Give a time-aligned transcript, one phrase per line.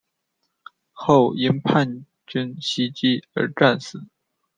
[0.93, 4.07] 后因叛军袭击而战死。